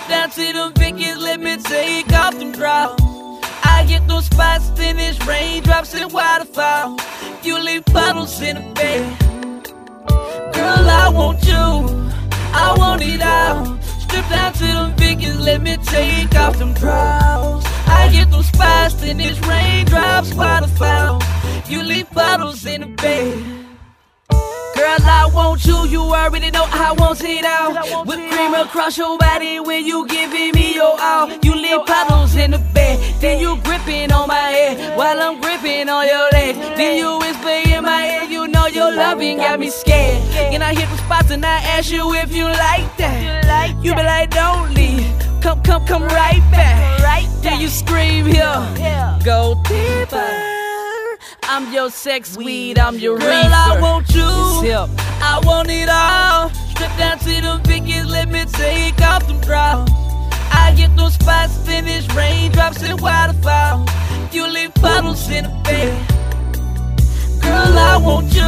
[0.00, 2.98] Strip down to the Vickies, let me take off them draws.
[3.64, 6.98] I get those spots, then it's raindrops and waterfall.
[7.42, 9.18] You leave puddles in the bed.
[10.54, 11.52] Girl, I want you.
[11.52, 13.78] I want it all.
[14.00, 17.64] Strip down to the Vickies, let me take off them draws.
[17.86, 21.20] I get those spots, then it's raindrops, waterfall.
[21.68, 23.59] You leave puddles in the bed.
[25.60, 28.04] Want you, you already know I want it all.
[28.04, 31.30] With cream across your body when you giving me your all.
[31.42, 35.88] You leave puddles in the bed, then you gripping on my head while I'm gripping
[35.88, 36.56] on your leg.
[36.76, 40.22] Then you whisper in my ear, you know your loving got me scared.
[40.34, 43.76] And I hit the spots and I ask you if you like that.
[43.82, 45.06] You be like, don't leave,
[45.42, 47.02] come, come, come right back.
[47.02, 50.49] Right Then you scream here, go deeper.
[51.52, 53.50] I'm your sex weed, I'm your Girl, reefer.
[53.52, 54.22] I want you.
[54.22, 56.48] I want it all.
[56.70, 59.90] Strip down to the Vickies, let me take off them draws.
[60.52, 63.84] I get those spots, finish raindrops and waterfall.
[64.30, 66.08] You leave puddles in the bed.
[67.42, 68.42] Girl, I want you.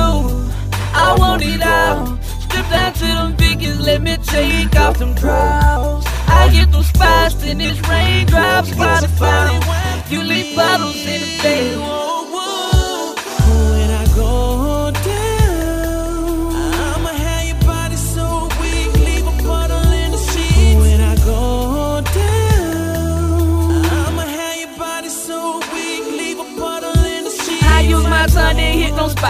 [0.95, 2.17] I want it all.
[2.43, 6.07] Strip down to the Vickies, let me take off them draws.
[6.29, 9.61] I get those spots, finish raindrops, waterfall.
[10.09, 12.02] You leave puddles in the bed.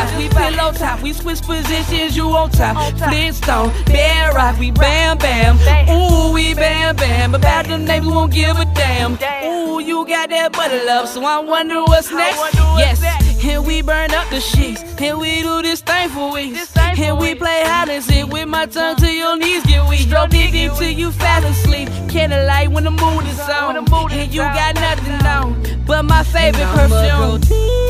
[0.03, 0.19] Spots.
[0.19, 2.77] We pillow top, we switch positions, you on top.
[2.99, 5.57] Flintstone, Bedrock, we bam bam.
[5.89, 7.35] Ooh, we bam bam.
[7.35, 9.13] About them names, we won't give a damn.
[9.45, 12.39] Ooh, you got that butter love, so I wonder what's next.
[12.77, 13.03] Yes,
[13.45, 16.73] and we burn up the sheets, and we do this thing for weeks.
[16.77, 20.01] And we play hide and seek with my tongue till your knees get weak.
[20.01, 21.89] Stroke dick until you fast asleep.
[22.09, 27.82] Candlelight when the mood is on, and you got nothing on but my favorite perfume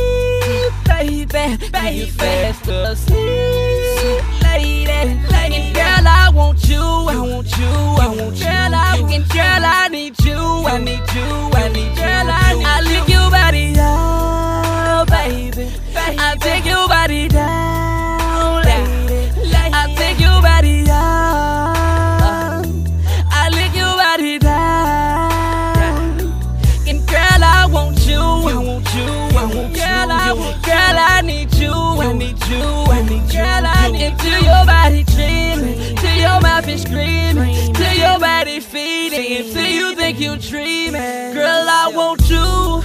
[1.43, 4.42] baby, baby, fast asleep,
[36.72, 42.83] your screaming, till your body feeding, till you think you dreaming, girl, I want you,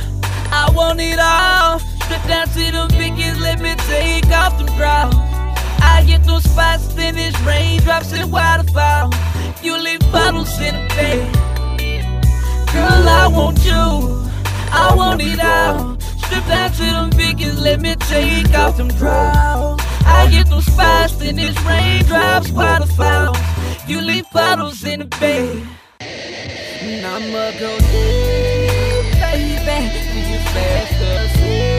[0.51, 1.79] I want it all.
[2.03, 5.15] Strip down to the Vickies, let me take off them draws.
[5.79, 9.13] I get those spots, finish raindrops and waterfall.
[9.63, 11.33] You leave puddles in the bed.
[12.73, 13.71] Girl, I want you.
[14.69, 15.97] I want it all.
[16.25, 19.79] Strip down to them Vickies, let me take off them draws.
[20.05, 23.26] I get those spots, then it's raindrops, waterfalls.
[23.87, 25.65] You leave bottles in the bed.
[26.01, 29.79] And I'ma go deep, baby.
[30.27, 31.76] You fast asleep,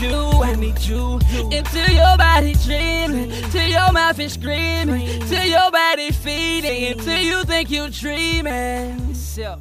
[0.00, 1.18] you, I need you.
[1.52, 7.44] Until your body dreaming, till your mouth is screaming, till your body feeding, until you
[7.44, 9.14] think you're dreaming.
[9.14, 9.58] So.